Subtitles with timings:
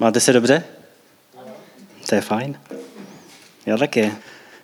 [0.00, 0.64] Máte se dobře?
[2.08, 2.60] To je fajn.
[3.66, 4.12] Já taky.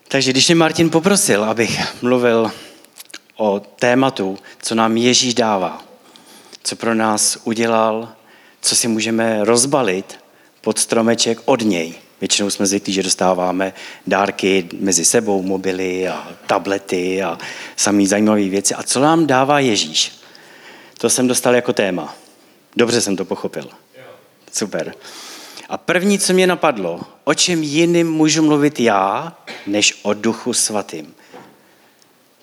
[0.09, 2.51] Takže když mě Martin poprosil, abych mluvil
[3.37, 5.85] o tématu, co nám Ježíš dává,
[6.63, 8.09] co pro nás udělal,
[8.61, 10.19] co si můžeme rozbalit
[10.61, 11.95] pod stromeček od něj.
[12.21, 13.73] Většinou jsme zvyklí, že dostáváme
[14.07, 17.39] dárky mezi sebou, mobily a tablety a
[17.77, 18.75] samý zajímavé věci.
[18.75, 20.13] A co nám dává Ježíš?
[20.99, 22.15] To jsem dostal jako téma.
[22.77, 23.69] Dobře jsem to pochopil.
[24.53, 24.95] Super.
[25.69, 31.15] A první, co mě napadlo, o čem jiným můžu mluvit já, než o duchu svatým.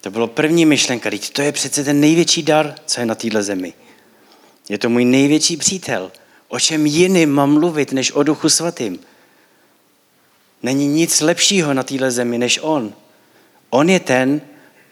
[0.01, 3.43] To bylo první myšlenka, teď to je přece ten největší dar, co je na téhle
[3.43, 3.73] zemi.
[4.69, 6.11] Je to můj největší přítel.
[6.47, 8.99] O čem jiným mám mluvit, než o duchu svatým?
[10.63, 12.93] Není nic lepšího na téhle zemi, než on.
[13.69, 14.41] On je ten,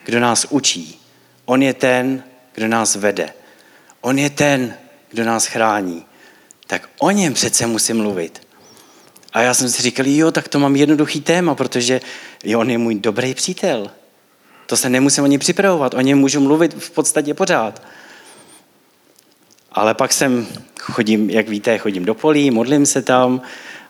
[0.05, 0.99] kdo nás učí.
[1.45, 2.23] On je ten,
[2.53, 3.33] kdo nás vede.
[4.01, 4.73] On je ten,
[5.09, 6.05] kdo nás chrání
[6.71, 8.47] tak o něm přece musím mluvit.
[9.33, 12.01] A já jsem si říkal, jo, tak to mám jednoduchý téma, protože
[12.43, 13.91] jo, on je můj dobrý přítel.
[14.67, 17.81] To se nemusím ani připravovat, o něm můžu mluvit v podstatě pořád.
[19.71, 20.47] Ale pak jsem,
[20.79, 23.41] chodím, jak víte, chodím do polí, modlím se tam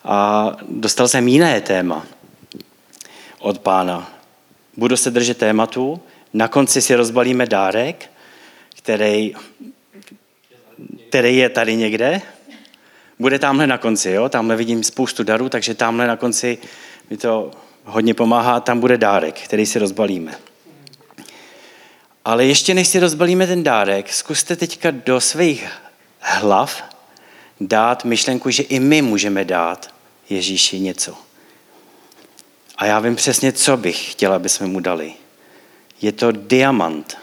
[0.03, 2.05] a dostal jsem jiné téma
[3.39, 4.11] od pána.
[4.77, 6.01] Budu se držet tématu,
[6.33, 8.11] na konci si rozbalíme dárek,
[8.75, 9.35] který,
[11.09, 12.21] který je tady někde,
[13.21, 14.29] bude tamhle na konci, jo?
[14.29, 16.57] Tamhle vidím spoustu darů, takže tamhle na konci
[17.09, 17.51] mi to
[17.85, 20.35] hodně pomáhá, tam bude dárek, který si rozbalíme.
[22.25, 25.67] Ale ještě než si rozbalíme ten dárek, zkuste teďka do svých
[26.19, 26.83] hlav
[27.61, 29.93] dát myšlenku, že i my můžeme dát
[30.29, 31.17] Ježíši něco.
[32.77, 35.13] A já vím přesně, co bych chtěla, aby jsme mu dali.
[36.01, 37.17] Je to diamant.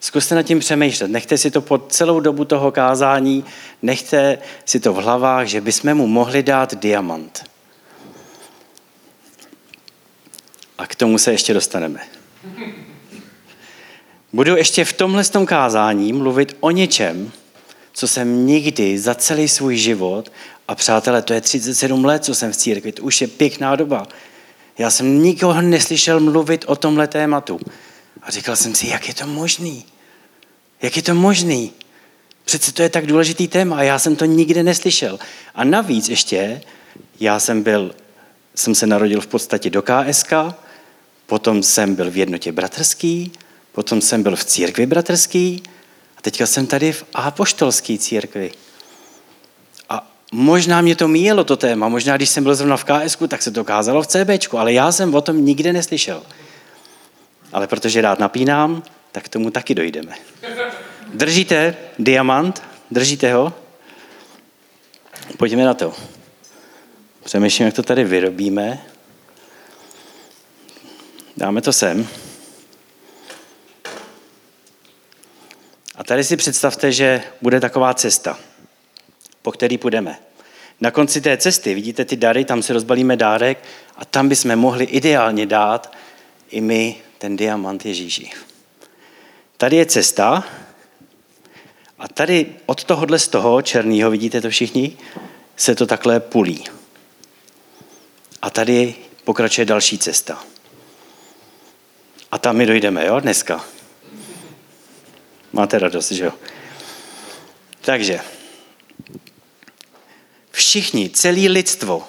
[0.00, 1.10] Zkuste nad tím přemýšlet.
[1.10, 3.44] Nechte si to po celou dobu toho kázání,
[3.82, 7.44] nechte si to v hlavách, že bychom mu mohli dát diamant.
[10.78, 12.00] A k tomu se ještě dostaneme.
[14.32, 17.32] Budu ještě v tomhle tom kázání mluvit o něčem,
[17.92, 20.32] co jsem nikdy za celý svůj život,
[20.68, 24.06] a přátelé, to je 37 let, co jsem v církvi, to už je pěkná doba.
[24.78, 27.60] Já jsem nikoho neslyšel mluvit o tomhle tématu.
[28.22, 29.84] A říkal jsem si, jak je to možný?
[30.82, 31.72] Jak je to možný?
[32.44, 35.18] Přece to je tak důležitý téma a já jsem to nikdy neslyšel.
[35.54, 36.60] A navíc ještě,
[37.20, 37.94] já jsem byl,
[38.54, 40.32] jsem se narodil v podstatě do KSK,
[41.26, 43.32] potom jsem byl v jednotě bratrský,
[43.72, 45.62] potom jsem byl v církvi bratrský
[46.16, 48.52] a teďka jsem tady v apoštolské církvi.
[49.88, 53.42] A možná mě to míjelo to téma, možná když jsem byl zrovna v KSK, tak
[53.42, 56.22] se to kázalo v CBčku, ale já jsem o tom nikdy neslyšel.
[57.52, 58.82] Ale protože rád napínám,
[59.12, 60.14] tak k tomu taky dojdeme.
[61.14, 62.62] Držíte diamant?
[62.90, 63.52] Držíte ho?
[65.36, 65.94] Pojďme na to.
[67.24, 68.82] Přemýšlím, jak to tady vyrobíme.
[71.36, 72.08] Dáme to sem.
[75.94, 78.38] A tady si představte, že bude taková cesta,
[79.42, 80.18] po který půjdeme.
[80.80, 83.58] Na konci té cesty, vidíte ty dary, tam si rozbalíme dárek
[83.96, 85.96] a tam bychom mohli ideálně dát
[86.50, 88.30] i my ten diamant Ježíši.
[89.56, 90.44] Tady je cesta
[91.98, 94.96] a tady od tohohle z toho černého, vidíte to všichni,
[95.56, 96.64] se to takhle pulí.
[98.42, 98.94] A tady
[99.24, 100.44] pokračuje další cesta.
[102.30, 103.64] A tam my dojdeme, jo, dneska.
[105.52, 106.32] Máte radost, že jo?
[107.80, 108.20] Takže,
[110.50, 112.08] všichni, celý lidstvo,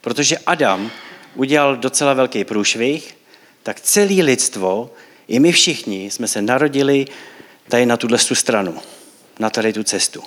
[0.00, 0.90] protože Adam
[1.34, 3.16] udělal docela velký průšvih,
[3.64, 4.90] tak celý lidstvo
[5.28, 7.06] i my všichni jsme se narodili
[7.68, 8.78] tady na tuhle stranu,
[9.38, 10.22] na tady tu cestu.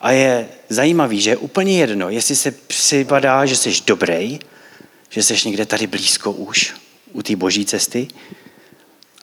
[0.00, 4.38] A je zajímavý, že je úplně jedno, jestli se připadá, že jsi dobrý,
[5.10, 6.74] že jsi někde tady blízko už,
[7.12, 8.08] u té boží cesty,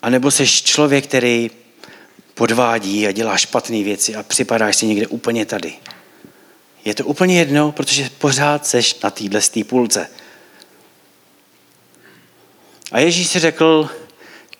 [0.01, 1.51] anebo jsi člověk, který
[2.33, 5.73] podvádí a dělá špatné věci a připadáš si někde úplně tady.
[6.85, 10.09] Je to úplně jedno, protože pořád seš na téhle půlce.
[12.91, 13.89] A Ježíš si řekl,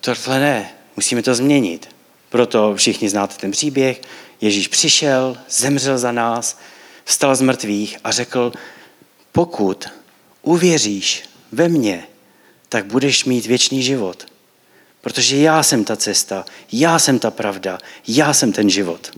[0.02, 1.96] tohle ne, musíme to změnit.
[2.30, 4.02] Proto všichni znáte ten příběh.
[4.42, 6.60] Ježíš přišel, zemřel za nás,
[7.06, 8.52] vstal z mrtvých a řekl,
[9.32, 9.90] pokud
[10.42, 12.08] uvěříš ve mně,
[12.70, 14.26] tak budeš mít věčný život.
[15.02, 19.18] Protože já jsem ta cesta, já jsem ta pravda, já jsem ten život.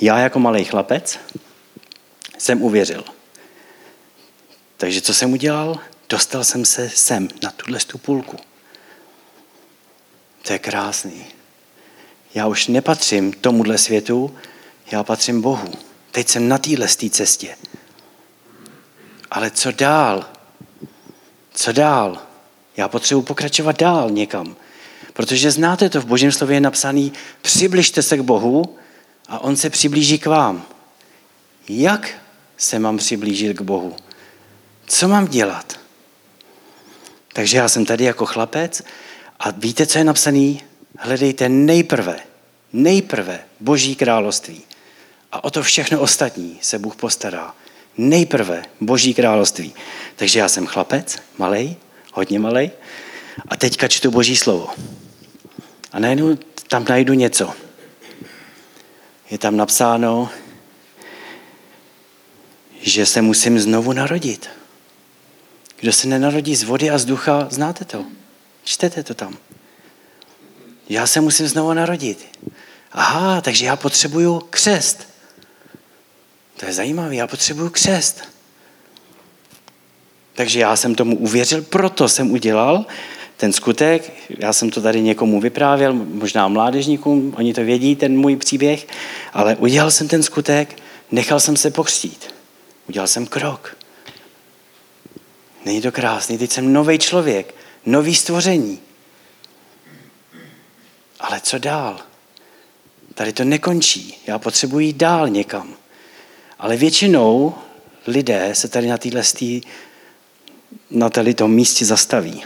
[0.00, 1.18] Já jako malý chlapec
[2.38, 3.04] jsem uvěřil.
[4.76, 5.80] Takže co jsem udělal?
[6.12, 8.36] Dostal jsem se sem, na tuhle půlku.
[10.42, 11.24] To je krásný.
[12.34, 14.36] Já už nepatřím tomuhle světu,
[14.90, 15.72] Já patřím Bohu.
[16.10, 17.56] Teď jsem na téhle cestě.
[19.30, 20.30] Ale co dál?
[21.54, 22.22] Co dál?
[22.76, 24.56] Já potřebuji pokračovat dál někam.
[25.12, 27.10] Protože znáte to, v Božím slově je napsané,
[27.42, 28.76] přibližte se k Bohu
[29.28, 30.66] a On se přiblíží k vám.
[31.68, 32.10] Jak
[32.56, 33.96] se mám přiblížit k Bohu?
[34.86, 35.81] Co mám dělat?
[37.32, 38.82] Takže já jsem tady jako chlapec
[39.40, 40.54] a víte, co je napsané?
[40.98, 42.20] Hledejte nejprve,
[42.72, 44.60] nejprve Boží království.
[45.32, 47.54] A o to všechno ostatní se Bůh postará.
[47.98, 49.74] Nejprve Boží království.
[50.16, 51.76] Takže já jsem chlapec, malej,
[52.12, 52.70] hodně malej,
[53.48, 54.68] a teďka čtu Boží slovo.
[55.92, 56.38] A najednou
[56.68, 57.54] tam najdu něco.
[59.30, 60.30] Je tam napsáno,
[62.80, 64.48] že se musím znovu narodit.
[65.82, 68.04] Kdo se nenarodí z vody a z ducha, znáte to.
[68.64, 69.36] Čtete to tam.
[70.88, 72.26] Já se musím znovu narodit.
[72.92, 75.08] Aha, takže já potřebuju křest.
[76.56, 78.22] To je zajímavé, já potřebuju křest.
[80.34, 82.86] Takže já jsem tomu uvěřil, proto jsem udělal
[83.36, 84.12] ten skutek.
[84.38, 88.86] Já jsem to tady někomu vyprávěl, možná mládežníkům, oni to vědí, ten můj příběh,
[89.32, 90.76] ale udělal jsem ten skutek,
[91.10, 92.34] nechal jsem se pokřtít.
[92.88, 93.81] Udělal jsem krok.
[95.64, 97.54] Není to krásný, teď jsem nový člověk,
[97.86, 98.80] nový stvoření.
[101.20, 102.00] Ale co dál?
[103.14, 104.22] Tady to nekončí.
[104.26, 105.74] Já potřebuji jít dál někam.
[106.58, 107.54] Ale většinou
[108.06, 109.22] lidé se tady na téhle
[110.90, 112.44] na tady místě zastaví.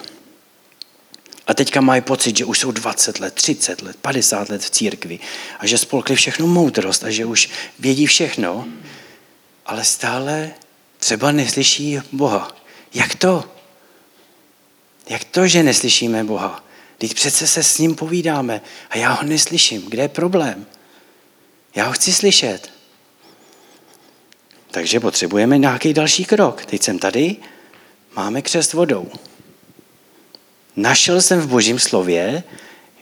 [1.47, 5.19] A teďka mají pocit, že už jsou 20 let, 30 let, 50 let v církvi
[5.59, 7.49] a že spolkli všechno moudrost a že už
[7.79, 8.69] vědí všechno,
[9.67, 10.51] ale stále
[10.99, 12.57] třeba neslyší Boha.
[12.97, 13.45] Jak to?
[15.09, 16.65] Jak to, že neslyšíme Boha?
[16.99, 18.61] Teď přece se s ním povídáme
[18.91, 19.83] a já ho neslyším.
[19.83, 20.67] Kde je problém?
[21.75, 22.71] Já ho chci slyšet.
[24.71, 26.65] Takže potřebujeme nějaký další krok.
[26.65, 27.37] Teď jsem tady,
[28.17, 29.11] máme křest vodou.
[30.77, 32.43] Našel jsem v božím slově,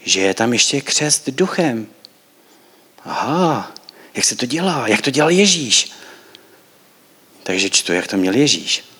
[0.03, 1.87] že je tam ještě křest duchem.
[3.03, 3.71] Aha,
[4.13, 4.87] jak se to dělá?
[4.87, 5.91] Jak to dělal Ježíš?
[7.43, 8.94] Takže čtu, jak to měl Ježíš.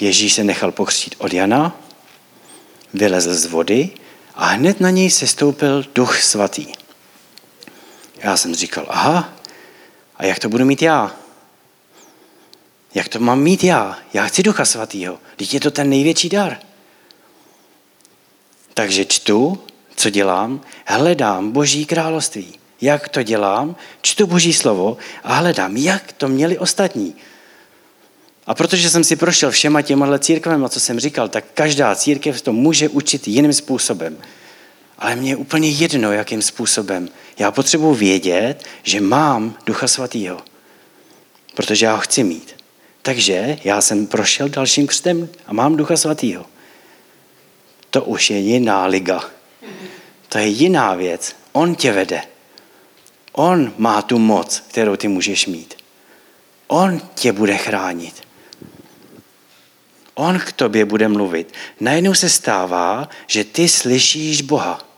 [0.00, 1.76] Ježíš se nechal pokřtít od Jana,
[2.94, 3.90] vylezl z vody
[4.34, 6.66] a hned na něj se stoupil duch svatý.
[8.22, 9.32] Já jsem říkal, aha,
[10.16, 11.16] a jak to budu mít já?
[12.94, 13.98] Jak to mám mít já?
[14.12, 15.18] Já chci ducha svatýho.
[15.36, 16.58] Teď je to ten největší dar.
[18.74, 19.62] Takže čtu,
[19.96, 22.58] co dělám, hledám Boží království.
[22.80, 23.76] Jak to dělám?
[24.02, 27.14] Čtu Boží slovo a hledám, jak to měli ostatní.
[28.48, 32.52] A protože jsem si prošel všema těma církvemi, co jsem říkal, tak každá církev to
[32.52, 34.18] může učit jiným způsobem.
[34.98, 37.08] Ale mně je úplně jedno, jakým způsobem.
[37.38, 40.40] Já potřebuji vědět, že mám Ducha Svatého.
[41.54, 42.56] Protože já ho chci mít.
[43.02, 46.46] Takže já jsem prošel dalším křtem a mám Ducha Svatého.
[47.90, 49.24] To už je jiná liga.
[50.28, 51.36] To je jiná věc.
[51.52, 52.22] On tě vede.
[53.32, 55.74] On má tu moc, kterou ty můžeš mít.
[56.66, 58.27] On tě bude chránit.
[60.18, 61.52] On k tobě bude mluvit.
[61.80, 64.88] Najednou se stává, že ty slyšíš Boha.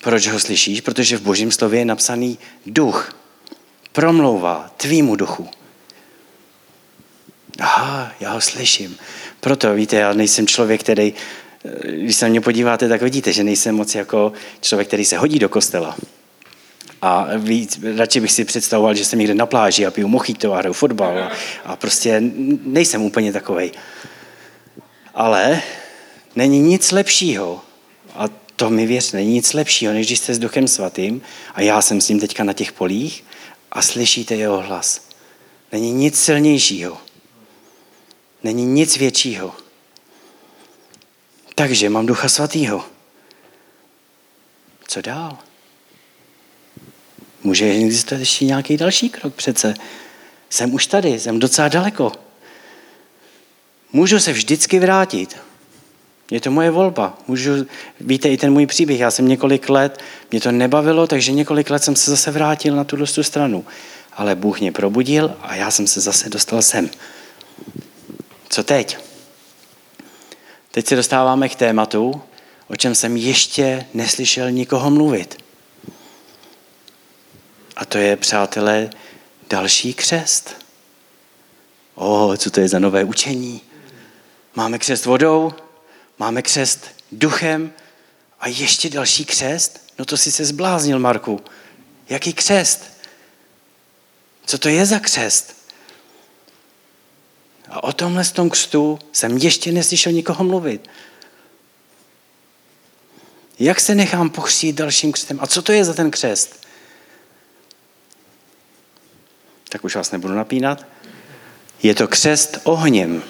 [0.00, 0.80] Proč ho slyšíš?
[0.80, 3.16] Protože v božím slově je napsaný duch.
[3.92, 5.48] Promlouvá tvýmu duchu.
[7.58, 8.96] Aha, já ho slyším.
[9.40, 11.14] Proto, víte, já nejsem člověk, který,
[11.82, 15.38] když se na mě podíváte, tak vidíte, že nejsem moc jako člověk, který se hodí
[15.38, 15.96] do kostela.
[17.02, 20.58] A víc, radši bych si představoval, že jsem někde na pláži a piju mochito a
[20.58, 21.18] hraju fotbal.
[21.18, 21.30] A,
[21.64, 22.22] a prostě
[22.64, 23.72] nejsem úplně takovej.
[25.20, 25.62] Ale
[26.36, 27.60] není nic lepšího,
[28.14, 28.24] a
[28.56, 31.22] to mi věř, není nic lepšího, než když jste s Duchem Svatým
[31.54, 33.24] a já jsem s ním teďka na těch polích
[33.72, 35.08] a slyšíte jeho hlas.
[35.72, 36.98] Není nic silnějšího.
[38.42, 39.54] Není nic většího.
[41.54, 42.84] Takže mám Ducha Svatýho.
[44.88, 45.38] Co dál?
[47.42, 49.74] Může existovat ještě nějaký další krok přece.
[50.50, 52.29] Jsem už tady, jsem docela daleko.
[53.92, 55.36] Můžu se vždycky vrátit.
[56.30, 57.18] Je to moje volba.
[57.28, 57.66] Můžu,
[58.00, 61.84] víte, i ten můj příběh, já jsem několik let, mě to nebavilo, takže několik let
[61.84, 63.64] jsem se zase vrátil na tuhle stranu.
[64.12, 66.90] Ale Bůh mě probudil a já jsem se zase dostal sem.
[68.48, 68.98] Co teď?
[70.70, 72.22] Teď se dostáváme k tématu,
[72.68, 75.44] o čem jsem ještě neslyšel nikoho mluvit.
[77.76, 78.90] A to je, přátelé,
[79.50, 80.56] další křest.
[81.94, 83.60] O, co to je za nové učení?
[84.54, 85.52] Máme křest vodou,
[86.18, 87.72] máme křest duchem
[88.40, 89.92] a ještě další křest?
[89.98, 91.40] No to si se zbláznil, Marku.
[92.08, 92.84] Jaký křest?
[94.46, 95.56] Co to je za křest?
[97.68, 100.90] A o tomhle z tom křtu jsem ještě neslyšel nikoho mluvit.
[103.58, 105.38] Jak se nechám pochřít dalším křtem?
[105.40, 106.66] A co to je za ten křest?
[109.68, 110.86] Tak už vás nebudu napínat.
[111.82, 113.22] Je to křest ohněm.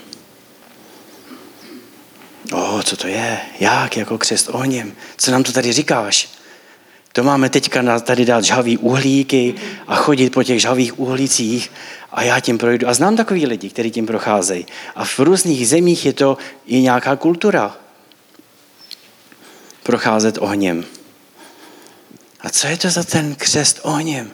[2.90, 3.38] Co to je?
[3.60, 4.92] Jak jako křest ohněm?
[5.16, 6.28] Co nám to tady říkáš?
[7.12, 9.54] To máme teďka tady dát žhavý uhlíky
[9.86, 11.72] a chodit po těch žhavých uhlících
[12.12, 12.88] a já tím projdu.
[12.88, 14.66] A znám takový lidi, kteří tím procházejí.
[14.94, 17.76] A v různých zemích je to i nějaká kultura.
[19.82, 20.84] Procházet ohněm.
[22.40, 24.30] A co je to za ten křest ohněm?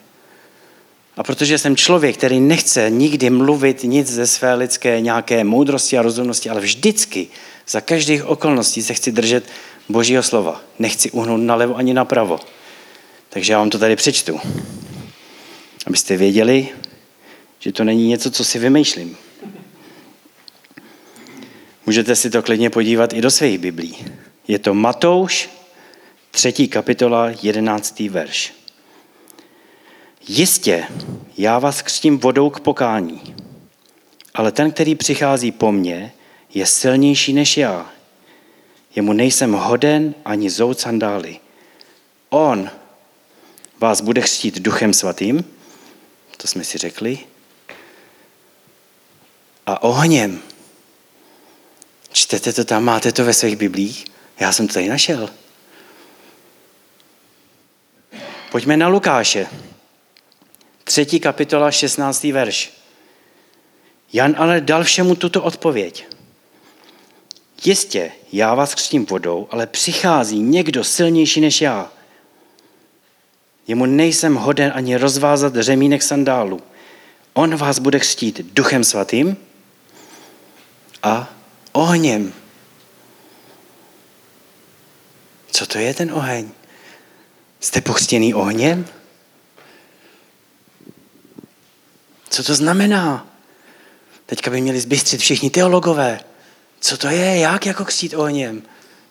[1.16, 6.02] A protože jsem člověk, který nechce nikdy mluvit nic ze své lidské nějaké moudrosti a
[6.02, 7.28] rozumnosti, ale vždycky
[7.68, 9.44] za každých okolností se chci držet
[9.88, 10.60] Božího slova.
[10.78, 12.40] Nechci uhnout nalevo ani napravo.
[13.28, 14.40] Takže já vám to tady přečtu.
[15.86, 16.68] Abyste věděli,
[17.58, 19.16] že to není něco, co si vymýšlím.
[21.86, 23.96] Můžete si to klidně podívat i do svých biblí.
[24.48, 25.48] Je to Matouš,
[26.30, 28.52] třetí kapitola, jedenáctý verš.
[30.28, 30.84] Jistě,
[31.38, 33.34] já vás křtím vodou k pokání,
[34.34, 36.12] ale ten, který přichází po mně,
[36.54, 37.90] je silnější než já.
[38.94, 41.40] Jemu nejsem hoden ani zout sandály.
[42.28, 42.70] On
[43.78, 45.44] vás bude chřtít duchem svatým,
[46.36, 47.18] to jsme si řekli,
[49.66, 50.42] a ohněm.
[52.12, 54.04] Čtete to tam, máte to ve svých biblích?
[54.40, 55.30] Já jsem to tady našel.
[58.50, 59.46] Pojďme na Lukáše.
[60.84, 62.24] Třetí kapitola, 16.
[62.24, 62.72] verš.
[64.12, 66.15] Jan ale dal všemu tuto odpověď.
[67.66, 71.92] Jistě, já vás křtím vodou, ale přichází někdo silnější než já.
[73.66, 76.60] Jemu nejsem hoden ani rozvázat řemínek sandálu.
[77.32, 79.36] On vás bude křtít duchem svatým
[81.02, 81.34] a
[81.72, 82.32] ohněm.
[85.50, 86.50] Co to je ten oheň?
[87.60, 88.86] Jste pochstěný ohněm?
[92.28, 93.26] Co to znamená?
[94.26, 96.20] Teďka by měli zbystřit všichni teologové.
[96.86, 97.38] Co to je?
[97.38, 98.62] Jak jako křtít ohněm?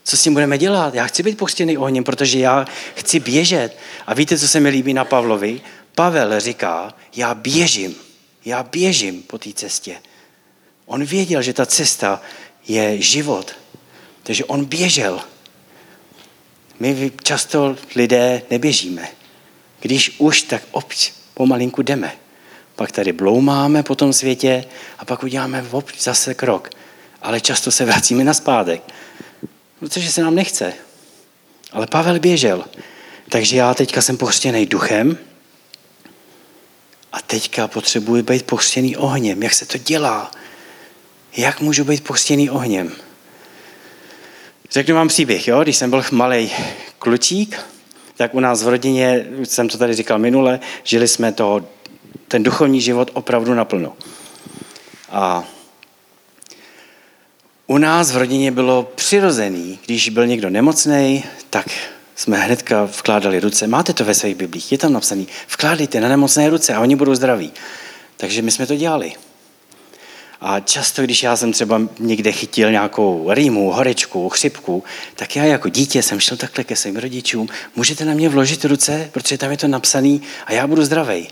[0.04, 0.94] Co s tím budeme dělat?
[0.94, 2.66] Já chci být pochstěný ohněm, protože já
[2.96, 3.78] chci běžet.
[4.08, 5.62] A víte, co se mi líbí na Pavlovi?
[5.96, 7.96] Pavel říká, já běžím.
[8.46, 9.96] Já běžím po té cestě.
[10.86, 12.22] On věděl, že ta cesta
[12.68, 13.56] je život.
[14.24, 15.20] Takže on běžel.
[16.80, 19.08] My často lidé neběžíme.
[19.80, 22.12] Když už, tak obč pomalinku jdeme.
[22.76, 24.66] Pak tady bloumáme po tom světě
[25.00, 25.66] a pak uděláme
[26.00, 26.70] zase krok.
[27.26, 28.82] Ale často se vracíme na spádek,
[29.80, 30.74] protože se nám nechce.
[31.72, 32.66] Ale Pavel běžel.
[33.30, 35.18] Takže já teďka jsem pochřtěný duchem
[37.12, 39.44] a teďka potřebuji být pochřtěný ohněm.
[39.44, 40.32] Jak se to dělá?
[41.38, 42.92] Jak můžu být pochřtěný ohněm?
[44.72, 45.64] Řeknu vám příběh, jo?
[45.64, 46.52] Když jsem byl malý
[47.00, 47.60] klučík,
[48.18, 51.66] tak u nás v rodině, jsem to tady říkal minule, žili jsme to,
[52.28, 53.94] ten duchovní život opravdu naplno.
[55.10, 55.44] A
[57.68, 61.66] u nás v rodině bylo přirozený, když byl někdo nemocný, tak
[62.16, 63.68] jsme hnedka vkládali ruce.
[63.68, 65.28] Máte to ve svých biblích, je tam napsaný.
[65.50, 67.52] Vkládejte na nemocné ruce a oni budou zdraví.
[68.18, 69.14] Takže my jsme to dělali.
[70.42, 74.84] A často, když já jsem třeba někde chytil nějakou rýmu, horečku, chřipku,
[75.16, 79.10] tak já jako dítě jsem šel takhle ke svým rodičům, můžete na mě vložit ruce,
[79.12, 81.28] protože tam je to napsané a já budu zdravý.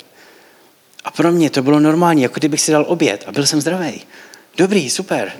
[1.03, 4.01] A pro mě to bylo normální, jako kdybych si dal oběd a byl jsem zdravý.
[4.57, 5.33] Dobrý, super.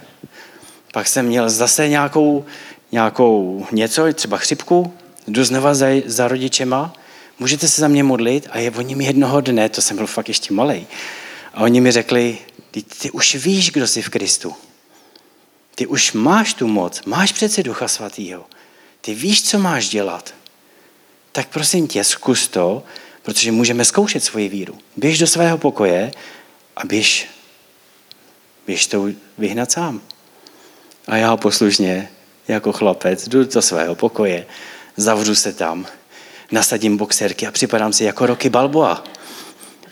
[0.93, 2.45] Pak jsem měl zase nějakou,
[2.91, 4.93] nějakou něco, třeba chřipku,
[5.27, 6.93] jdu znova za, za rodičema,
[7.39, 10.27] můžete se za mě modlit a je oni mi jednoho dne, to jsem byl fakt
[10.27, 10.87] ještě malý,
[11.53, 12.37] a oni mi řekli,
[12.71, 14.53] ty, ty už víš, kdo jsi v Kristu.
[15.75, 18.45] Ty už máš tu moc, máš přece Ducha Svatého.
[19.01, 20.33] Ty víš, co máš dělat.
[21.31, 22.83] Tak prosím tě, zkus to,
[23.21, 24.77] protože můžeme zkoušet svoji víru.
[24.97, 26.11] Běž do svého pokoje
[26.75, 27.29] a běž,
[28.67, 29.07] běž to
[29.37, 30.01] vyhnat sám.
[31.07, 32.09] A já poslušně,
[32.47, 34.45] jako chlapec, jdu do svého pokoje,
[34.97, 35.85] zavřu se tam,
[36.51, 39.03] nasadím boxerky a připadám si jako Roky Balboa.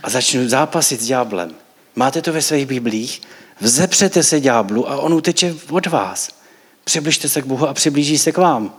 [0.03, 1.55] A začnu zápasit s ďáblem.
[1.95, 3.21] Máte to ve svých biblích?
[3.59, 6.29] Vzepřete se ďáblu a on uteče od vás.
[6.83, 8.73] Přibližte se k Bohu a přiblíží se k vám.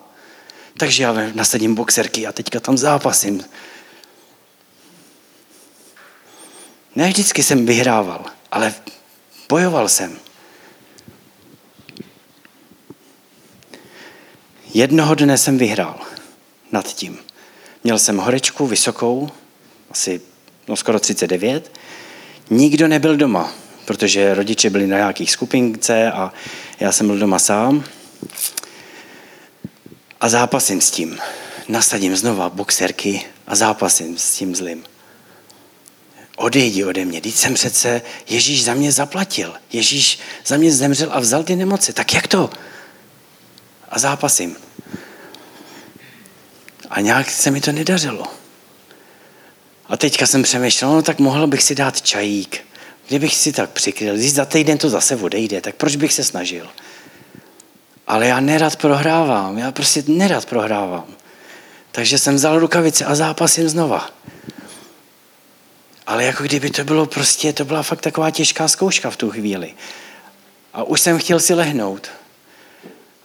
[0.79, 3.45] Takže já nasadím boxerky a teďka tam zápasím.
[6.97, 8.75] Ne vždycky jsem vyhrával, ale
[9.49, 10.19] bojoval jsem.
[14.75, 16.00] Jednoho dne jsem vyhrál
[16.73, 17.19] nad tím.
[17.85, 19.31] Měl jsem horečku vysokou,
[19.91, 20.21] asi
[20.69, 21.71] no skoro 39,
[22.50, 23.52] Nikdo nebyl doma,
[23.85, 26.33] protože rodiče byli na nějakých skupince a
[26.81, 27.85] já jsem byl doma sám.
[30.21, 31.19] A zápasím s tím.
[31.69, 34.85] Nasadím znova boxerky a zápasím s tím zlým.
[36.37, 39.55] Odejdi ode mě, teď jsem přece, Ježíš za mě zaplatil.
[39.73, 41.93] Ježíš za mě zemřel a vzal ty nemoci.
[41.93, 42.50] Tak jak to?
[43.93, 44.57] A zápasím.
[46.91, 48.27] A nějak se mi to nedařilo.
[49.87, 52.61] A teďka jsem přemýšlel, no tak mohl bych si dát čajík.
[53.09, 56.69] Kdybych si tak přikryl, když za týden to zase odejde, tak proč bych se snažil?
[58.07, 61.07] Ale já nerad prohrávám, já prostě nerad prohrávám.
[61.91, 64.11] Takže jsem vzal rukavice a zápasím znova.
[66.07, 69.75] Ale jako kdyby to bylo prostě, to byla fakt taková těžká zkouška v tu chvíli.
[70.73, 72.11] A už jsem chtěl si lehnout.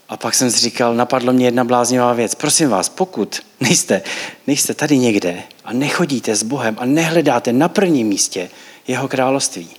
[0.10, 2.36] A pak jsem si říkal, napadlo mě jedna bláznivá věc.
[2.36, 4.02] Prosím vás, pokud nejste,
[4.48, 8.50] nejste tady někde a nechodíte s Bohem a nehledáte na prvním místě
[8.88, 9.70] jeho království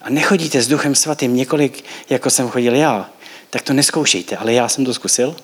[0.00, 3.10] a nechodíte s Duchem Svatým několik, jako jsem chodil já,
[3.50, 4.36] tak to neskoušejte.
[4.36, 5.36] Ale já jsem to zkusil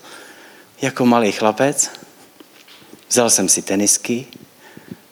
[0.83, 1.91] jako malý chlapec.
[3.09, 4.27] Vzal jsem si tenisky,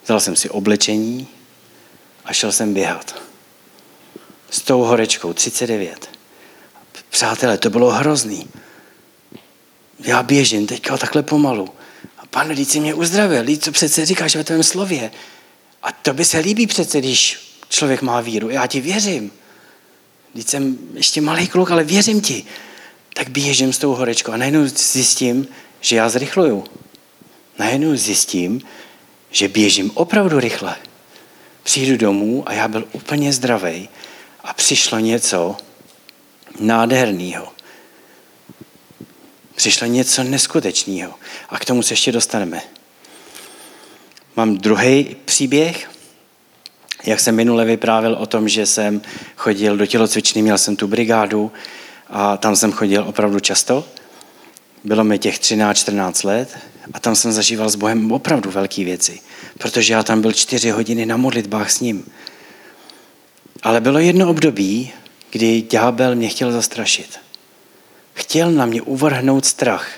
[0.05, 1.29] vzal jsem si oblečení
[2.25, 3.15] a šel jsem běhat.
[4.51, 6.11] S tou horečkou 39.
[7.11, 8.49] Přátelé, to bylo hrozný
[9.99, 11.69] já běžím teďka takhle pomalu.
[12.19, 15.11] A pane, když jsi mě uzdravil, když co přece říkáš ve tvém slově.
[15.83, 18.51] A to by se líbí přece, když člověk má víru.
[18.51, 19.33] Já ti věřím.
[20.33, 22.45] Když jsem ještě malý kluk, ale věřím ti.
[23.15, 25.49] Tak běžím s tou horečkou a najednou zjistím,
[25.81, 26.65] že já zrychluju.
[27.59, 28.63] Najednou zjistím,
[29.31, 30.77] že běžím opravdu rychle.
[31.63, 33.89] Přijdu domů a já byl úplně zdravý
[34.45, 35.57] a přišlo něco
[36.61, 37.49] nádherného.
[39.55, 41.15] Přišlo něco neskutečného.
[41.49, 42.63] A k tomu se ještě dostaneme.
[44.37, 45.91] Mám druhý příběh,
[47.05, 49.03] jak jsem minule vyprávěl o tom, že jsem
[49.37, 51.53] chodil do tělocvičny, měl jsem tu brigádu
[52.09, 53.89] a tam jsem chodil opravdu často.
[54.85, 56.59] Bylo mi těch 13-14 let
[56.93, 59.21] a tam jsem zažíval s Bohem opravdu velké věci,
[59.59, 62.13] protože já tam byl čtyři hodiny na modlitbách s ním.
[63.63, 64.93] Ale bylo jedno období,
[65.31, 67.24] kdy ďábel mě chtěl zastrašit
[68.15, 69.89] chtěl na mě uvrhnout strach.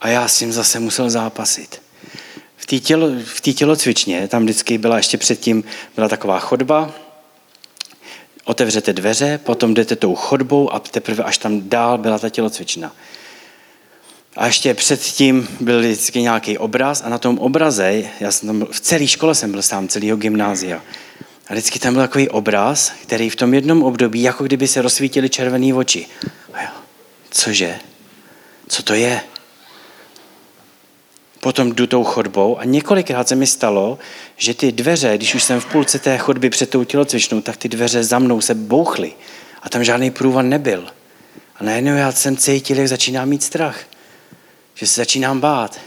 [0.00, 1.82] A já s tím zase musel zápasit.
[2.56, 5.64] V té tělo, v tělocvičně, tam vždycky byla ještě předtím,
[5.96, 6.90] byla taková chodba,
[8.44, 12.92] otevřete dveře, potom jdete tou chodbou a teprve až tam dál byla ta tělocvična.
[14.36, 18.80] A ještě předtím byl vždycky nějaký obraz a na tom obraze, já jsem tam, v
[18.80, 20.82] celé škole jsem byl sám, celého gymnázia.
[21.48, 25.28] A vždycky tam byl takový obraz, který v tom jednom období, jako kdyby se rozsvítily
[25.28, 26.06] červené oči.
[26.52, 26.68] A jo,
[27.38, 27.78] cože?
[28.68, 29.20] Co to je?
[31.40, 33.98] Potom jdu tou chodbou a několikrát se mi stalo,
[34.36, 37.68] že ty dveře, když už jsem v půlce té chodby před tou tělocvičnou, tak ty
[37.68, 39.12] dveře za mnou se bouchly
[39.62, 40.86] a tam žádný průvan nebyl.
[41.56, 43.80] A najednou já jsem cítil, jak začínám mít strach.
[44.74, 45.80] Že se začínám bát.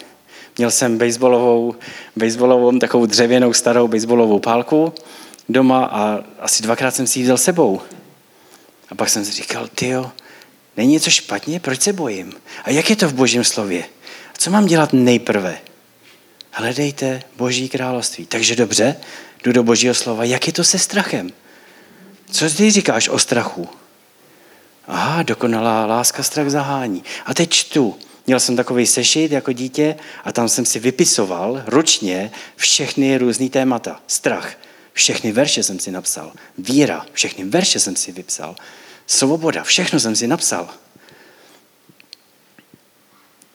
[0.58, 1.76] Měl jsem baseballovou,
[2.16, 4.94] baseballovou takovou dřevěnou starou baseballovou pálku
[5.50, 7.82] doma a asi dvakrát jsem si ji vzal sebou.
[8.90, 10.12] A pak jsem si říkal, tyjo,
[10.78, 11.60] Není něco špatně?
[11.60, 12.34] Proč se bojím?
[12.64, 13.84] A jak je to v božím slově?
[14.34, 15.58] A co mám dělat nejprve?
[16.52, 18.26] Hledejte boží království.
[18.26, 18.96] Takže dobře,
[19.44, 20.24] jdu do božího slova.
[20.24, 21.30] Jak je to se strachem?
[22.32, 23.70] Co ty říkáš o strachu?
[24.88, 27.04] Aha, dokonalá láska strach zahání.
[27.26, 27.98] A teď čtu.
[28.28, 34.00] Měl jsem takový sešit jako dítě a tam jsem si vypisoval ručně všechny různé témata.
[34.08, 34.54] Strach.
[34.94, 36.32] Všechny verše jsem si napsal.
[36.58, 37.06] Víra.
[37.14, 38.56] Všechny verše jsem si vypsal.
[39.12, 40.70] Svoboda, všechno jsem si napsal.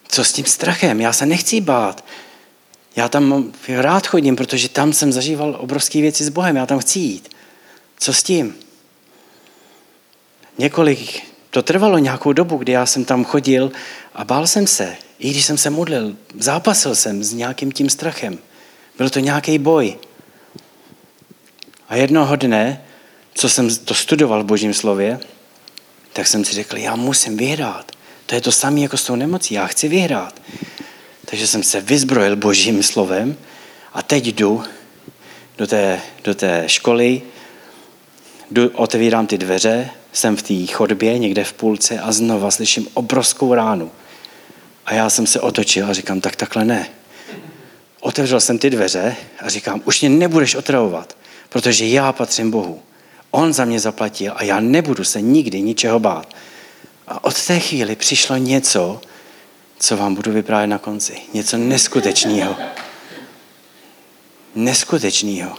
[0.08, 1.00] Co s tím strachem?
[1.00, 2.04] Já se nechci bát.
[2.96, 6.56] Já tam rád chodím, protože tam jsem zažíval obrovské věci s Bohem.
[6.56, 7.34] Já tam chci jít.
[7.98, 8.54] Co s tím?
[10.58, 13.72] Několik, to trvalo nějakou dobu, kdy já jsem tam chodil
[14.14, 14.96] a bál jsem se.
[15.18, 18.38] I když jsem se modlil, zápasil jsem s nějakým tím strachem.
[18.98, 19.96] Byl to nějaký boj.
[21.88, 22.84] A jednoho dne,
[23.34, 25.20] co jsem to studoval v Božím slově,
[26.16, 27.92] tak jsem si řekl, já musím vyhrát.
[28.26, 30.42] To je to samé jako s tou nemocí, já chci vyhrát.
[31.24, 33.36] Takže jsem se vyzbrojil božím slovem
[33.92, 34.64] a teď jdu
[35.58, 37.22] do té, do té školy,
[38.50, 43.54] jdu, otevírám ty dveře, jsem v té chodbě někde v půlce a znova slyším obrovskou
[43.54, 43.90] ránu.
[44.86, 46.88] A já jsem se otočil a říkám, tak takhle ne.
[48.00, 51.16] Otevřel jsem ty dveře a říkám, už mě nebudeš otravovat,
[51.48, 52.82] protože já patřím Bohu.
[53.30, 56.34] On za mě zaplatil a já nebudu se nikdy ničeho bát.
[57.08, 59.00] A od té chvíli přišlo něco,
[59.78, 61.16] co vám budu vyprávět na konci.
[61.34, 62.56] Něco neskutečného.
[64.54, 65.58] Neskutečného.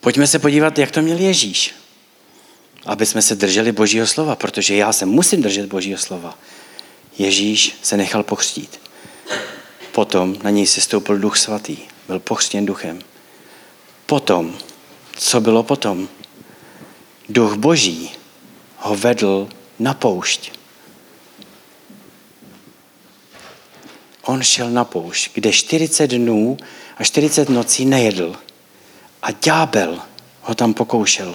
[0.00, 1.74] Pojďme se podívat, jak to měl Ježíš.
[2.86, 6.38] Aby jsme se drželi Božího slova, protože já se musím držet Božího slova.
[7.18, 8.80] Ježíš se nechal pochřtít.
[9.92, 11.76] Potom na něj se stoupil duch svatý.
[12.06, 12.98] Byl pochřtěn duchem.
[14.06, 14.58] Potom,
[15.16, 16.08] co bylo potom?
[17.28, 18.10] Duch boží
[18.78, 20.52] ho vedl na poušť.
[24.22, 26.56] On šel na poušť, kde 40 dnů
[26.96, 28.36] a 40 nocí nejedl.
[29.22, 30.02] A ďábel
[30.42, 31.34] ho tam pokoušel.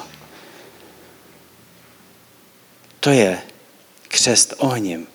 [3.00, 3.42] To je
[4.08, 5.08] křest ohněm.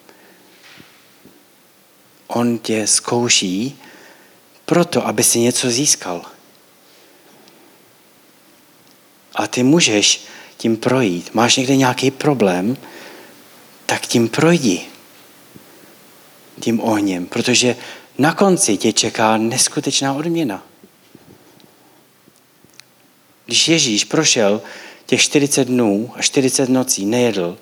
[2.26, 3.80] On tě zkouší
[4.64, 6.35] proto, aby si něco získal.
[9.36, 10.24] A ty můžeš
[10.56, 11.30] tím projít.
[11.34, 12.76] Máš někde nějaký problém,
[13.86, 14.80] tak tím projdi.
[16.60, 17.76] Tím ohněm, protože
[18.18, 20.62] na konci tě čeká neskutečná odměna.
[23.46, 24.62] Když Ježíš prošel
[25.06, 27.58] těch 40 dnů a 40 nocí, nejedl,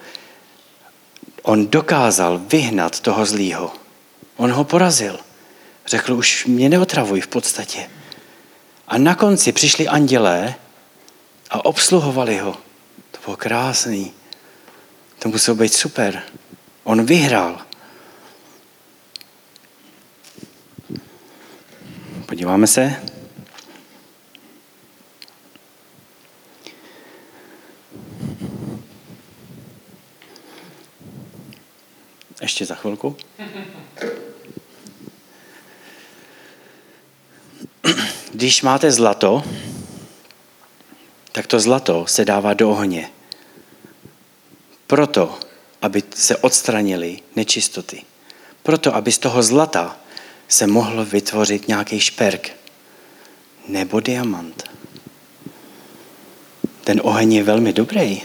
[1.42, 3.72] on dokázal vyhnat toho zlýho.
[4.37, 5.18] On ho porazil.
[5.87, 7.90] Řekl, už mě neotravuj v podstatě.
[8.88, 10.54] A na konci přišli andělé
[11.50, 12.52] a obsluhovali ho.
[13.11, 14.12] To bylo krásný.
[15.18, 16.22] To muselo být super.
[16.85, 17.61] On vyhrál.
[22.26, 23.02] Podíváme se.
[32.42, 33.16] Ještě za chvilku.
[38.33, 39.42] Když máte zlato,
[41.35, 43.11] tak to zlato se dává do ohně.
[44.87, 45.38] Proto,
[45.83, 48.03] aby se odstranili nečistoty.
[48.62, 49.97] Proto, aby z toho zlata
[50.49, 52.51] se mohl vytvořit nějaký šperk
[53.68, 54.62] nebo diamant.
[56.85, 58.23] Ten oheň je velmi dobrý.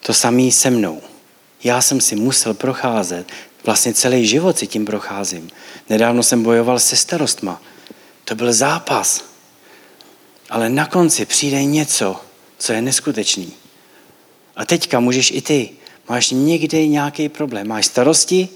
[0.00, 1.02] To samý se mnou.
[1.64, 3.26] Já jsem si musel procházet,
[3.64, 5.50] vlastně celý život si tím procházím.
[5.88, 7.62] Nedávno jsem bojoval se starostma.
[8.24, 9.33] To byl zápas.
[10.54, 12.16] Ale na konci přijde něco,
[12.58, 13.52] co je neskutečný.
[14.56, 15.70] A teďka můžeš i ty.
[16.08, 18.48] Máš někdy nějaký problém, máš starosti,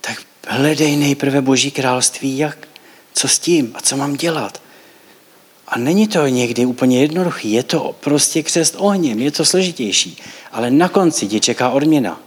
[0.00, 2.68] tak hledej nejprve Boží království, jak,
[3.12, 4.62] co s tím a co mám dělat.
[5.68, 10.16] A není to někdy úplně jednoduchý, je to prostě křest ohněm, je to složitější,
[10.52, 12.20] ale na konci tě čeká odměna.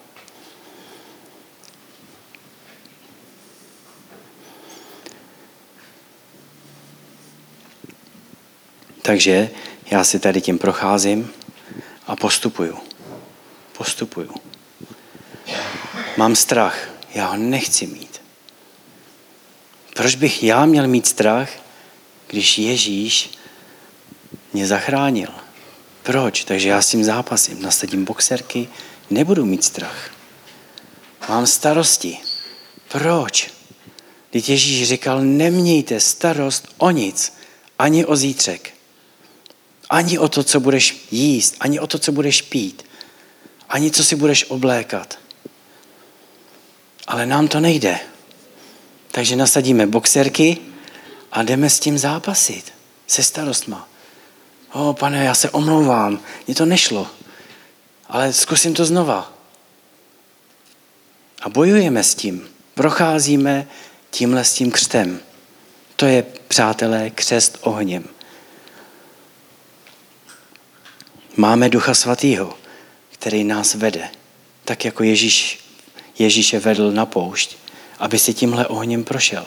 [9.03, 9.49] Takže
[9.91, 11.31] já si tady tím procházím
[12.07, 12.77] a postupuju.
[13.77, 14.33] Postupuju.
[16.17, 18.21] Mám strach, já ho nechci mít.
[19.95, 21.49] Proč bych já měl mít strach,
[22.27, 23.29] když Ježíš
[24.53, 25.29] mě zachránil?
[26.03, 26.43] Proč?
[26.43, 27.61] Takže já s tím zápasím.
[27.61, 28.67] Nasadím boxerky,
[29.09, 30.11] nebudu mít strach.
[31.29, 32.17] Mám starosti.
[32.87, 33.51] Proč?
[34.31, 37.33] Když Ježíš říkal, nemějte starost o nic,
[37.79, 38.72] ani o zítřek.
[39.93, 42.85] Ani o to, co budeš jíst, ani o to, co budeš pít,
[43.69, 45.19] ani co si budeš oblékat.
[47.07, 47.99] Ale nám to nejde.
[49.11, 50.57] Takže nasadíme boxerky
[51.31, 52.73] a jdeme s tím zápasit.
[53.07, 53.87] Se starostma.
[54.71, 57.07] O, pane, já se omlouvám, mně to nešlo.
[58.07, 59.33] Ale zkusím to znova.
[61.41, 62.49] A bojujeme s tím.
[62.73, 63.67] Procházíme
[64.09, 65.19] tímhle s tím křtem.
[65.95, 68.12] To je, přátelé, křest ohněm.
[71.37, 72.53] Máme Ducha Svatého,
[73.09, 74.09] který nás vede,
[74.65, 75.59] tak jako Ježíš,
[76.19, 77.57] Ježíše vedl na poušť,
[77.99, 79.45] aby si tímhle ohněm prošel.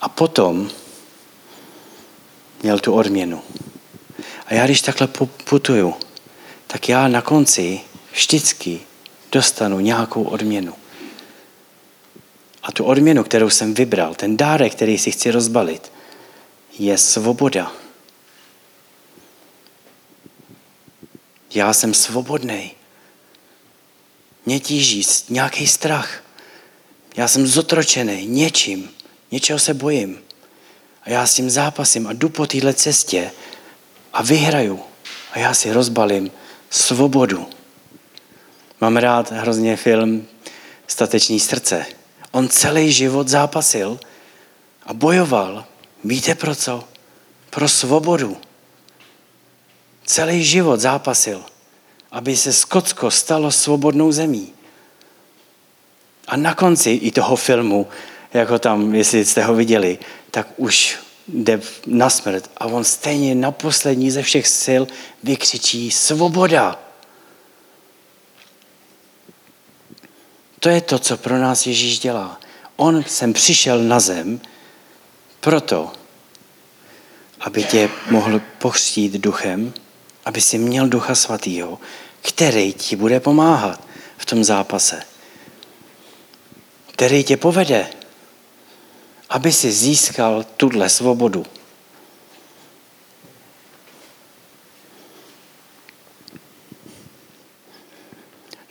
[0.00, 0.70] A potom
[2.62, 3.42] měl tu odměnu.
[4.46, 5.08] A já když takhle
[5.44, 5.94] putuju,
[6.66, 7.80] tak já na konci
[8.12, 8.80] vždycky
[9.32, 10.74] dostanu nějakou odměnu.
[12.62, 15.92] A tu odměnu, kterou jsem vybral, ten dárek, který si chci rozbalit,
[16.78, 17.72] je svoboda.
[21.58, 22.70] Já jsem svobodný.
[24.46, 26.22] Mě tíží nějaký strach.
[27.16, 28.90] Já jsem zotročený něčím.
[29.30, 30.18] Něčeho se bojím.
[31.02, 33.30] A já s tím zápasím a jdu po téhle cestě
[34.12, 34.80] a vyhraju.
[35.32, 36.30] A já si rozbalím
[36.70, 37.48] svobodu.
[38.80, 40.26] Mám rád hrozně film
[40.86, 41.86] Statečný srdce.
[42.30, 44.00] On celý život zápasil
[44.86, 45.64] a bojoval.
[46.04, 46.84] Víte pro co?
[47.50, 48.36] Pro svobodu
[50.08, 51.44] celý život zápasil,
[52.10, 54.52] aby se Skotsko stalo svobodnou zemí.
[56.28, 57.86] A na konci i toho filmu,
[58.32, 59.98] jak ho tam, jestli jste ho viděli,
[60.30, 64.82] tak už jde na smrt a on stejně na poslední ze všech sil
[65.22, 66.80] vykřičí svoboda.
[70.60, 72.40] To je to, co pro nás Ježíš dělá.
[72.76, 74.40] On sem přišel na zem
[75.40, 75.92] proto,
[77.40, 79.72] aby tě mohl pochřtít duchem,
[80.28, 81.78] aby si měl ducha svatýho,
[82.22, 83.80] který ti bude pomáhat
[84.16, 85.02] v tom zápase.
[86.92, 87.88] Který tě povede,
[89.28, 91.46] aby si získal tuhle svobodu.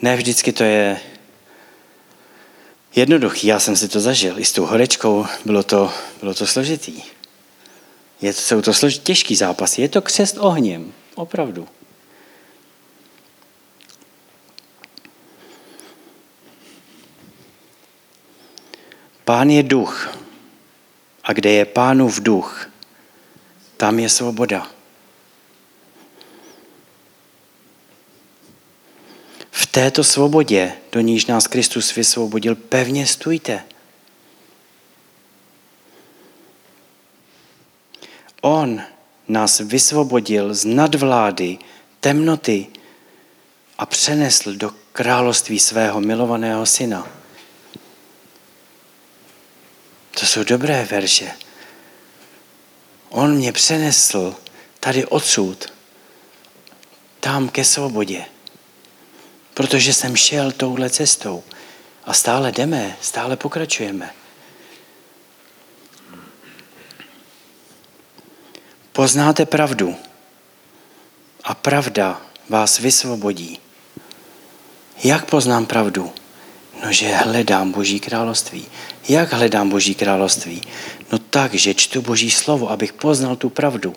[0.02, 1.02] Ne vždycky to je
[2.96, 3.48] jednoduchý.
[3.48, 4.40] Já jsem si to zažil.
[4.40, 7.02] I s tou horečkou bylo to, bylo to složitý.
[8.22, 9.82] Je to, jsou to slož, těžký zápasy.
[9.82, 10.94] Je to křest ohněm.
[11.18, 11.68] Opravdu.
[19.26, 20.18] Pán je duch.
[21.24, 22.70] A kde je pánův duch,
[23.78, 24.72] tam je svoboda.
[29.52, 33.66] V této svobodě, do níž nás Kristus vysvobodil, pevně stůjte.
[38.42, 38.82] On
[39.28, 41.58] nás vysvobodil z nadvlády,
[42.00, 42.68] temnoty
[43.78, 47.08] a přenesl do království svého milovaného syna.
[50.20, 51.32] To jsou dobré verše.
[53.10, 54.36] On mě přenesl
[54.80, 55.74] tady odsud,
[57.20, 58.26] tam ke svobodě.
[59.54, 61.44] Protože jsem šel touhle cestou.
[62.06, 64.10] A stále jdeme, stále pokračujeme.
[68.98, 69.96] Poznáte pravdu
[71.44, 73.60] a pravda vás vysvobodí.
[75.04, 76.12] Jak poznám pravdu?
[76.84, 78.66] No, že hledám Boží království.
[79.10, 80.62] Jak hledám Boží království?
[81.12, 83.94] No tak, že čtu Boží slovo, abych poznal tu pravdu.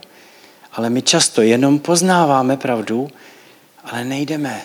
[0.72, 3.08] Ale my často jenom poznáváme pravdu,
[3.84, 4.62] ale nejdeme.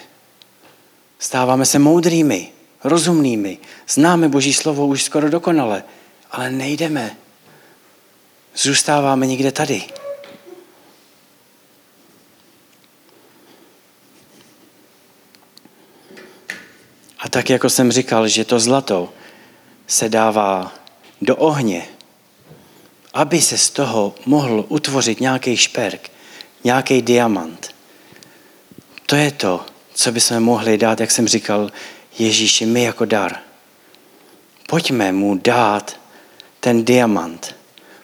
[1.19, 2.51] Stáváme se moudrými,
[2.83, 3.57] rozumnými.
[3.87, 5.83] Známe Boží slovo už skoro dokonale,
[6.31, 7.15] ale nejdeme.
[8.55, 9.83] Zůstáváme někde tady.
[17.25, 19.13] A tak, jako jsem říkal, že to zlato
[19.87, 20.73] se dává
[21.21, 21.87] do ohně,
[23.13, 26.11] aby se z toho mohl utvořit nějaký šperk,
[26.63, 27.75] nějaký diamant.
[29.05, 31.71] To je to, co bychom mohli dát, jak jsem říkal,
[32.19, 33.37] Ježíši, my jako dar.
[34.67, 35.99] Pojďme mu dát
[36.59, 37.55] ten diamant.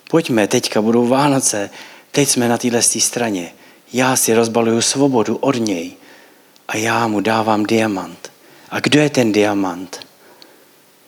[0.09, 1.69] Pojďme, teďka budou Vánoce,
[2.11, 3.53] teď jsme na téhle straně.
[3.93, 5.93] Já si rozbaluju svobodu od něj
[6.67, 8.30] a já mu dávám diamant.
[8.71, 10.07] A kdo je ten diamant?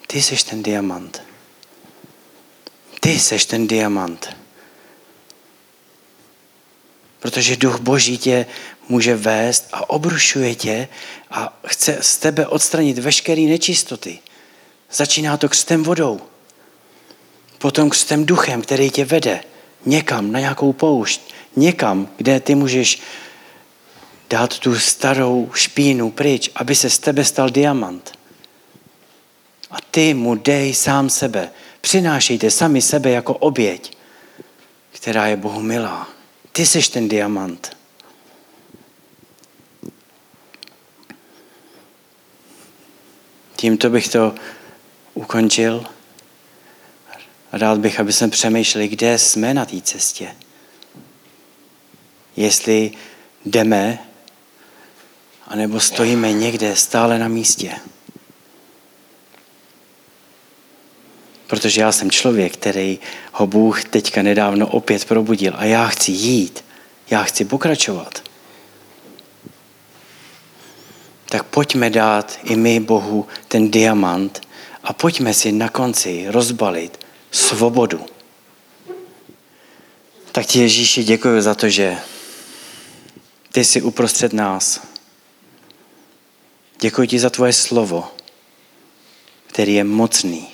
[0.08, 1.22] Ty jsi ten diamant.
[3.00, 4.36] Ty jsi ten diamant.
[7.20, 8.46] Protože duch Boží tě
[8.90, 10.88] může vést a obrušuje tě
[11.32, 14.20] a chce z tebe odstranit veškeré nečistoty.
[14.92, 16.22] Začíná to křtem vodou.
[17.58, 19.44] Potom křtem duchem, který tě vede
[19.86, 21.22] někam na nějakou poušť.
[21.56, 23.02] Někam, kde ty můžeš
[24.34, 28.18] dát tu starou špínu pryč, aby se z tebe stal diamant.
[29.72, 31.52] A ty mu dej sám sebe.
[31.82, 33.98] Přinášejte sami sebe jako oběť,
[34.92, 36.10] která je Bohu milá.
[36.52, 37.78] Ty jsi ten diamant.
[43.56, 44.36] Tímto bych to
[45.14, 45.86] ukončil.
[47.52, 50.36] Rád bych, aby jsme přemýšleli, kde jsme na té cestě.
[52.36, 52.92] Jestli
[53.46, 54.13] jdeme
[55.54, 57.72] anebo stojíme někde stále na místě.
[61.48, 63.00] Protože já jsem člověk, který
[63.32, 66.66] ho Bůh teďka nedávno opět probudil a já chci jít,
[67.10, 68.24] já chci pokračovat.
[71.26, 74.42] Tak pojďme dát i my Bohu ten diamant
[74.84, 77.00] a pojďme si na konci rozbalit
[77.32, 78.06] svobodu.
[80.32, 81.98] Tak ti Ježíši děkuji za to, že
[83.52, 84.93] ty jsi uprostřed nás.
[86.84, 88.12] Děkuji ti za tvoje slovo,
[89.48, 90.48] který je mocný.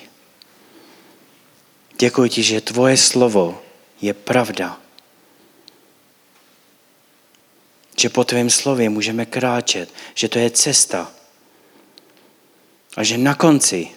[1.98, 3.62] Děkuji ti, že tvoje slovo
[4.00, 4.80] je pravda.
[7.98, 11.12] Že po tvém slově můžeme kráčet, že to je cesta.
[12.96, 13.90] A že na konci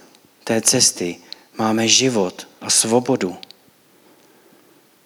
[0.43, 1.17] té cesty
[1.58, 3.38] máme život a svobodu.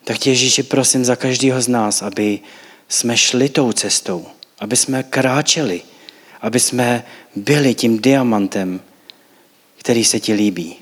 [0.03, 2.39] Tak tě Ježíši prosím za každého z nás, aby
[2.89, 4.27] jsme šli tou cestou,
[4.59, 5.81] aby jsme kráčeli
[6.41, 7.03] aby jsme
[7.35, 8.81] byli tím diamantem,
[9.77, 10.75] který se ti líbí.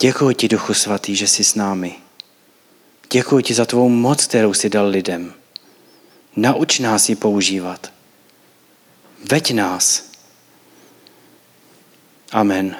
[0.00, 1.94] Děkuji ti, Duchu Svatý, že jsi s námi.
[3.12, 5.34] Děkuji ti za tvou moc, kterou jsi dal lidem.
[6.36, 7.92] Nauč nás ji používat.
[9.30, 10.10] Veď nás.
[12.32, 12.76] Amen.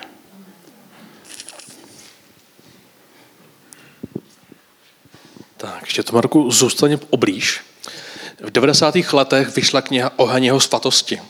[5.57, 7.61] Tak, ještě to, Marku, zůstaně oblíž.
[8.42, 8.94] V 90.
[9.12, 11.20] letech vyšla kniha Oheň jeho svatosti.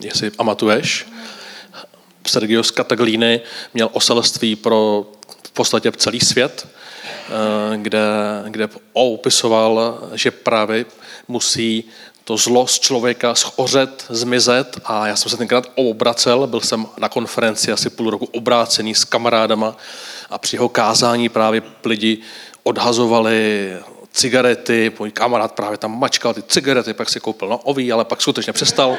[0.00, 1.06] Jestli pamatuješ,
[2.26, 3.40] Sergios Kataglíny
[3.74, 5.06] měl oselství pro
[5.46, 6.68] v podstatě celý svět,
[7.04, 8.00] eh, kde,
[8.48, 10.84] kde opisoval, že právě
[11.28, 11.84] musí
[12.24, 17.08] to zlo z člověka schořet, zmizet a já jsem se tenkrát obracel, byl jsem na
[17.08, 19.76] konferenci asi půl roku obrácený s kamarádama
[20.30, 22.18] a při jeho kázání právě lidi
[22.62, 23.72] odhazovali
[24.12, 28.52] cigarety, můj kamarád právě tam mačkal ty cigarety, pak si koupil nový, ale pak skutečně
[28.52, 28.96] přestal.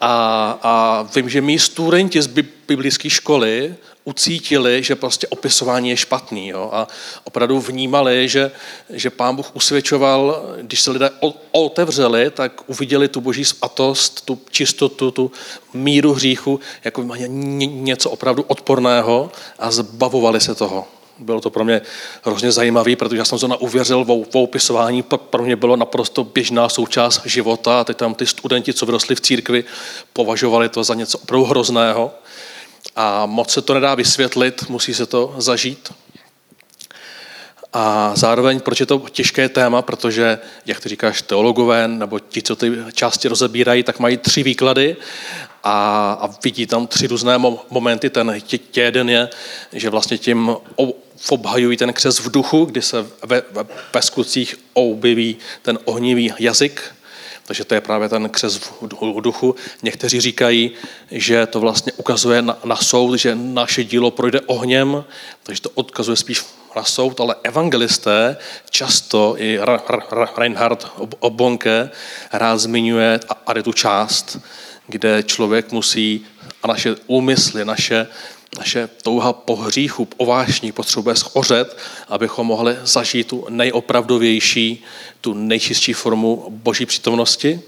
[0.00, 2.26] A, a vím, že mý studenti z
[2.66, 6.48] biblické školy ucítili, že prostě opisování je špatný.
[6.48, 6.70] Jo?
[6.72, 6.88] A
[7.24, 8.50] opravdu vnímali, že,
[8.90, 11.10] že pán Bůh usvědčoval, když se lidé
[11.52, 15.32] otevřeli, tak uviděli tu boží svatost, tu čistotu, tu
[15.74, 17.02] míru hříchu, jako
[17.56, 20.86] něco opravdu odporného a zbavovali se toho.
[21.18, 21.80] Bylo to pro mě
[22.22, 27.26] hrozně zajímavé, protože já jsem to uvěřil v, opisování, pro mě bylo naprosto běžná součást
[27.26, 29.64] života a teď tam ty studenti, co vyrostli v církvi,
[30.12, 32.12] považovali to za něco opravdu hrozného
[32.96, 35.92] a moc se to nedá vysvětlit, musí se to zažít.
[37.72, 42.56] A zároveň, proč je to těžké téma, protože, jak ty říkáš, teologové, nebo ti, co
[42.56, 44.96] ty části rozebírají, tak mají tři výklady
[45.64, 47.38] a, a vidí tam tři různé
[47.70, 48.10] momenty.
[48.10, 48.40] Ten
[48.76, 49.28] jeden je,
[49.72, 50.56] že vlastně tím
[51.28, 56.94] obhajují ten křes v duchu, kdy se ve, ve peskucích objeví ten ohnivý jazyk,
[57.46, 59.54] takže to je právě ten křes v duchu.
[59.82, 60.70] Někteří říkají,
[61.10, 65.04] že to vlastně ukazuje na, na soud, že naše dílo projde ohněm,
[65.42, 66.44] takže to odkazuje spíš
[66.76, 68.36] na soud, ale evangelisté
[68.70, 69.58] často, i
[70.36, 70.86] Reinhard
[71.18, 71.90] Obonke
[72.32, 74.38] rád zmiňuje a tu část,
[74.86, 76.26] kde člověk musí
[76.62, 78.06] a naše úmysly, naše,
[78.58, 84.84] naše touha po hříchu, po vášní potřebuje schořet, abychom mohli zažít tu nejopravdovější,
[85.20, 87.60] tu nejčistší formu boží přítomnosti.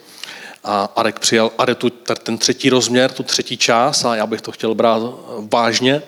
[0.64, 4.74] A Arek přijal Aretu ten třetí rozměr, tu třetí část a já bych to chtěl
[4.74, 5.02] brát
[5.52, 6.02] vážně,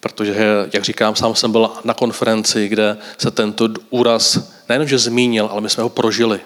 [0.00, 0.36] protože,
[0.72, 5.60] jak říkám, sám jsem byl na konferenci, kde se tento úraz nejenom, že zmínil, ale
[5.60, 6.40] my jsme ho prožili.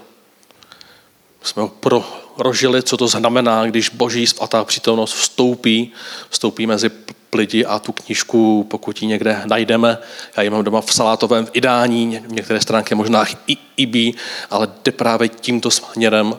[1.40, 5.92] My jsme ho pro, prožili, co to znamená, když boží svatá přítomnost vstoupí,
[6.31, 6.90] vstoupí mezi
[7.35, 9.98] lidi a tu knížku, pokud ji někde najdeme,
[10.37, 14.14] já ji mám doma v salátovém v idání, některé stránky možná i ibí,
[14.50, 16.37] ale jde právě tímto směrem,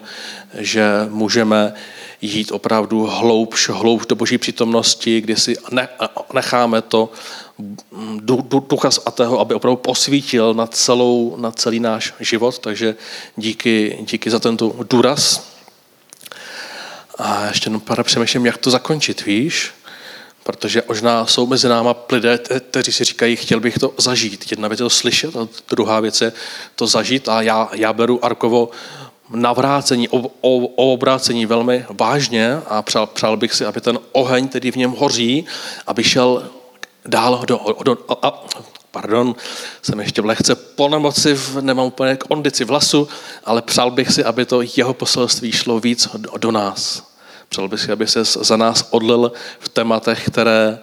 [0.58, 1.74] že můžeme
[2.22, 5.56] jít opravdu hloubš, hloubš do boží přítomnosti, kdy si
[6.34, 7.10] necháme to
[8.70, 12.60] ducha svatého, aby opravdu posvítil na, celou, na celý náš život.
[12.60, 12.96] Takže
[13.38, 15.51] díky, díky za tento důraz.
[17.22, 19.72] A ještě pár přemýšlím, jak to zakončit, víš?
[20.44, 24.52] Protože možná jsou mezi náma lidé, kteří si říkají, chtěl bych to zažít.
[24.52, 26.34] Jedna věc je to slyšet, a druhá věc je
[26.76, 27.30] to zažít.
[27.30, 28.70] A já, já beru Arkovo
[29.30, 34.48] navrácení, o, o, o obrácení velmi vážně a přál, přál bych si, aby ten oheň,
[34.48, 35.46] který v něm hoří,
[35.88, 36.50] aby šel
[37.06, 38.44] dál do, do a, a,
[38.92, 39.36] pardon,
[39.82, 43.08] jsem ještě v lehce po nemoci, nemám úplně kondici vlasu,
[43.44, 47.11] ale přál bych si, aby to jeho poselství šlo víc do, do nás.
[47.52, 50.80] Přál bych si, aby se za nás odlil v tématech, které,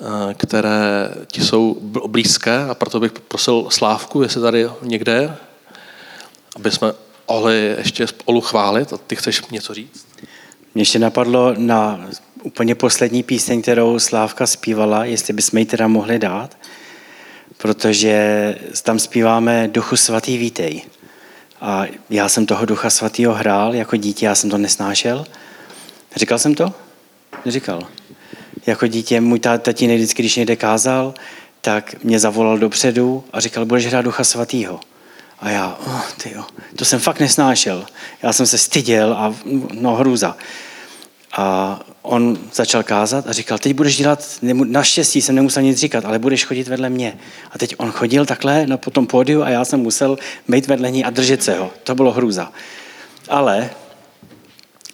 [0.00, 1.76] eh, které ti jsou
[2.06, 5.36] blízké a proto bych prosil Slávku, jestli tady někde,
[6.56, 6.92] aby jsme
[7.28, 10.06] mohli ještě spolu chválit a ty chceš něco říct?
[10.74, 12.08] Mě ještě napadlo na
[12.42, 16.56] úplně poslední píseň, kterou Slávka zpívala, jestli bychom ji teda mohli dát,
[17.56, 20.82] protože tam zpíváme Duchu svatý vítej.
[21.60, 25.26] A já jsem toho Ducha svatýho hrál jako dítě, já jsem to nesnášel,
[26.16, 26.72] Říkal jsem to?
[27.44, 27.82] Neříkal.
[28.66, 31.14] Jako dítě můj tatínek vždycky, když někde kázal,
[31.60, 34.80] tak mě zavolal dopředu a říkal, budeš hrát Ducha Svatýho.
[35.40, 36.44] A já, oh, tyjo,
[36.76, 37.86] to jsem fakt nesnášel.
[38.22, 39.34] Já jsem se styděl a
[39.72, 40.36] no hrůza.
[41.36, 46.18] A on začal kázat a říkal, teď budeš dělat, naštěstí jsem nemusel nic říkat, ale
[46.18, 47.18] budeš chodit vedle mě.
[47.50, 51.04] A teď on chodil takhle na potom pódiu a já jsem musel být vedle ní
[51.04, 51.70] a držet se ho.
[51.84, 52.52] To bylo hrůza.
[53.28, 53.70] Ale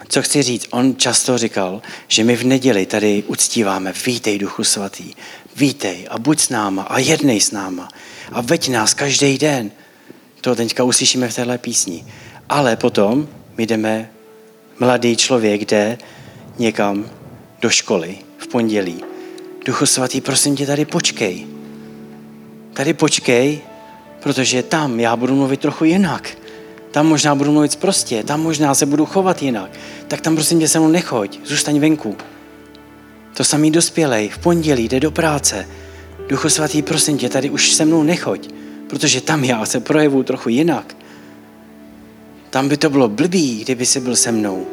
[0.08, 5.14] co chci říct, on často říkal, že my v neděli tady uctíváme, vítej Duchu Svatý,
[5.56, 7.88] vítej a buď s náma a jednej s náma
[8.32, 9.70] a veď nás každý den.
[10.40, 12.04] To teďka uslyšíme v téhle písni.
[12.48, 14.10] Ale potom my jdeme,
[14.78, 15.98] mladý člověk jde
[16.58, 17.10] někam
[17.60, 19.14] do školy v pondělí
[19.64, 21.46] Duchu svatý, prosím tě, tady počkej.
[22.72, 23.60] Tady počkej,
[24.22, 26.36] protože tam já budu mluvit trochu jinak.
[26.94, 29.70] Tam možná budu mluvit prostě, tam možná se budu chovat jinak.
[30.08, 32.16] Tak tam prosím tě se mnou nechoď, zůstaň venku.
[33.36, 35.68] To samý dospělej, v pondělí jde do práce.
[36.28, 38.50] Duchu svatý, prosím tě, tady už se mnou nechoď,
[38.86, 40.96] protože tam já se projevu trochu jinak.
[42.50, 44.66] Tam by to bylo blbý, kdyby si byl se mnou.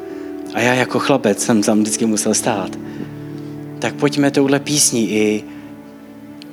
[0.53, 2.77] A já jako chlapec jsem tam vždycky musel stát.
[3.79, 5.43] Tak pojďme touhle písní i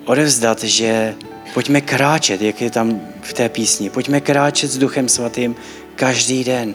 [0.04, 1.14] odevzdat, že
[1.54, 3.90] pojďme kráčet, jak je tam v té písni.
[3.90, 5.56] Pojďme kráčet s Duchem Svatým
[5.94, 6.74] každý den.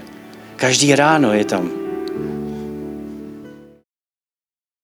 [0.56, 1.83] Každý ráno je tam.